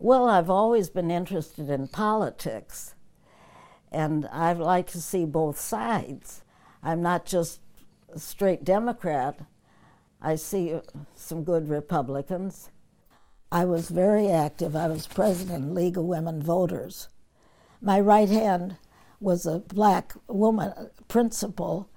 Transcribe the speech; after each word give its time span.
Well, 0.00 0.28
I've 0.28 0.48
always 0.48 0.90
been 0.90 1.10
interested 1.10 1.68
in 1.68 1.88
politics, 1.88 2.94
and 3.90 4.28
I 4.30 4.52
like 4.52 4.86
to 4.92 5.00
see 5.00 5.24
both 5.24 5.58
sides. 5.58 6.44
I'm 6.84 7.02
not 7.02 7.26
just 7.26 7.60
a 8.14 8.20
straight 8.20 8.62
Democrat. 8.62 9.40
I 10.22 10.36
see 10.36 10.78
some 11.16 11.42
good 11.42 11.68
Republicans. 11.68 12.70
I 13.50 13.64
was 13.64 13.88
very 13.88 14.28
active. 14.28 14.76
I 14.76 14.86
was 14.86 15.08
president 15.08 15.64
of 15.64 15.70
League 15.72 15.98
of 15.98 16.04
Women 16.04 16.44
Voters. 16.44 17.08
My 17.80 17.98
right 17.98 18.28
hand 18.28 18.76
was 19.18 19.46
a 19.46 19.58
black 19.58 20.14
woman 20.28 20.90
principal 21.08 21.90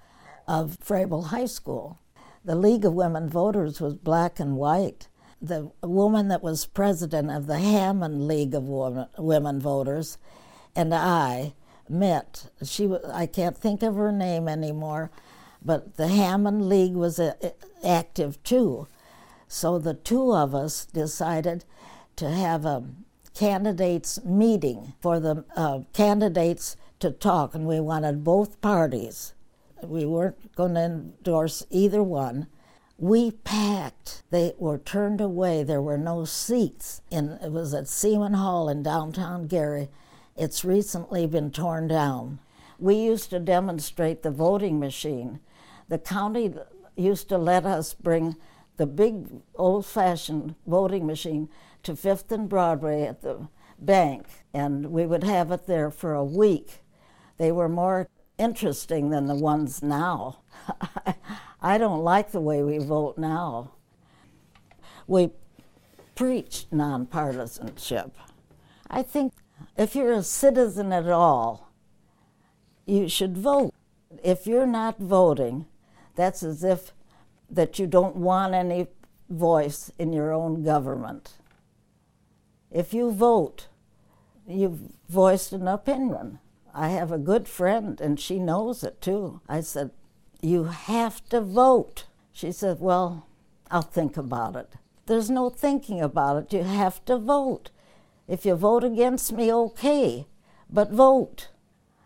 of 0.47 0.79
Froebel 0.79 1.25
High 1.25 1.45
School. 1.45 1.99
The 2.43 2.55
League 2.55 2.83
of 2.83 2.93
Women 2.93 3.29
Voters 3.29 3.79
was 3.79 3.93
black 3.93 4.39
and 4.39 4.55
white. 4.55 5.07
The 5.41 5.71
woman 5.81 6.27
that 6.27 6.43
was 6.43 6.65
president 6.65 7.31
of 7.31 7.47
the 7.47 7.59
Hammond 7.59 8.27
League 8.27 8.53
of 8.53 8.63
Women, 8.63 9.07
Women 9.17 9.59
Voters 9.59 10.17
and 10.75 10.93
I 10.93 11.53
met. 11.89 12.49
She, 12.63 12.89
I 13.11 13.25
can't 13.25 13.57
think 13.57 13.81
of 13.81 13.95
her 13.95 14.11
name 14.11 14.47
anymore, 14.47 15.11
but 15.63 15.97
the 15.97 16.07
Hammond 16.07 16.69
League 16.69 16.93
was 16.93 17.19
a, 17.19 17.35
uh, 17.45 17.49
active 17.83 18.41
too. 18.43 18.87
So 19.47 19.79
the 19.79 19.95
two 19.95 20.33
of 20.33 20.55
us 20.55 20.85
decided 20.85 21.65
to 22.15 22.29
have 22.29 22.65
a 22.65 22.83
candidates 23.33 24.23
meeting 24.23 24.93
for 25.01 25.19
the 25.19 25.43
uh, 25.55 25.79
candidates 25.93 26.75
to 26.99 27.11
talk, 27.11 27.55
and 27.55 27.65
we 27.65 27.79
wanted 27.79 28.23
both 28.23 28.61
parties. 28.61 29.33
We 29.83 30.05
weren't 30.05 30.55
going 30.55 30.75
to 30.75 30.81
endorse 30.81 31.65
either 31.69 32.03
one. 32.03 32.47
We 33.01 33.31
packed. 33.31 34.21
They 34.29 34.53
were 34.59 34.77
turned 34.77 35.21
away. 35.21 35.63
There 35.63 35.81
were 35.81 35.97
no 35.97 36.23
seats. 36.23 37.01
In, 37.09 37.39
it 37.43 37.51
was 37.51 37.73
at 37.73 37.87
Seaman 37.87 38.35
Hall 38.35 38.69
in 38.69 38.83
downtown 38.83 39.47
Gary. 39.47 39.89
It's 40.37 40.63
recently 40.63 41.25
been 41.25 41.49
torn 41.49 41.87
down. 41.87 42.37
We 42.77 42.93
used 42.93 43.31
to 43.31 43.39
demonstrate 43.39 44.21
the 44.21 44.29
voting 44.29 44.79
machine. 44.79 45.39
The 45.89 45.97
county 45.97 46.53
used 46.95 47.27
to 47.29 47.39
let 47.39 47.65
us 47.65 47.95
bring 47.95 48.35
the 48.77 48.85
big 48.85 49.29
old 49.55 49.87
fashioned 49.87 50.53
voting 50.67 51.07
machine 51.07 51.49
to 51.81 51.95
Fifth 51.95 52.31
and 52.31 52.47
Broadway 52.47 53.07
at 53.07 53.23
the 53.23 53.47
bank, 53.79 54.27
and 54.53 54.91
we 54.91 55.07
would 55.07 55.23
have 55.23 55.49
it 55.49 55.65
there 55.65 55.89
for 55.89 56.13
a 56.13 56.23
week. 56.23 56.83
They 57.39 57.51
were 57.51 57.67
more 57.67 58.07
interesting 58.37 59.09
than 59.09 59.25
the 59.25 59.33
ones 59.33 59.81
now. 59.81 60.41
I 61.61 61.77
don't 61.77 62.03
like 62.03 62.31
the 62.31 62.41
way 62.41 62.63
we 62.63 62.79
vote 62.79 63.17
now. 63.17 63.71
We 65.07 65.31
preach 66.15 66.65
nonpartisanship. 66.71 68.11
I 68.89 69.03
think 69.03 69.33
if 69.77 69.95
you're 69.95 70.13
a 70.13 70.23
citizen 70.23 70.91
at 70.91 71.07
all, 71.07 71.69
you 72.85 73.07
should 73.07 73.37
vote. 73.37 73.73
If 74.23 74.47
you're 74.47 74.65
not 74.65 74.99
voting, 74.99 75.65
that's 76.15 76.43
as 76.43 76.63
if 76.63 76.93
that 77.49 77.79
you 77.79 77.87
don't 77.87 78.15
want 78.15 78.53
any 78.53 78.87
voice 79.29 79.91
in 79.97 80.13
your 80.13 80.33
own 80.33 80.63
government. 80.63 81.33
If 82.71 82.93
you 82.93 83.11
vote, 83.11 83.67
you've 84.47 84.79
voiced 85.09 85.53
an 85.53 85.67
opinion. 85.67 86.39
I 86.73 86.89
have 86.89 87.11
a 87.11 87.17
good 87.17 87.47
friend, 87.47 87.99
and 87.99 88.19
she 88.19 88.39
knows 88.39 88.83
it 88.83 89.01
too. 89.01 89.41
I 89.47 89.61
said, 89.61 89.91
You 90.41 90.65
have 90.65 91.23
to 91.29 91.39
vote. 91.41 92.05
She 92.31 92.51
said, 92.51 92.79
Well, 92.79 93.27
I'll 93.69 93.81
think 93.81 94.17
about 94.17 94.55
it. 94.55 94.73
There's 95.05 95.29
no 95.29 95.49
thinking 95.49 96.01
about 96.01 96.37
it. 96.37 96.53
You 96.53 96.63
have 96.63 97.03
to 97.05 97.17
vote. 97.17 97.69
If 98.27 98.45
you 98.45 98.55
vote 98.55 98.83
against 98.83 99.31
me, 99.31 99.53
okay, 99.53 100.25
but 100.69 100.91
vote. 100.91 101.49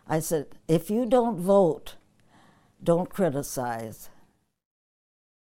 I 0.08 0.20
said, 0.20 0.46
If 0.68 0.90
you 0.90 1.06
don't 1.06 1.38
vote, 1.38 1.94
don't 2.82 3.08
criticize. 3.08 4.10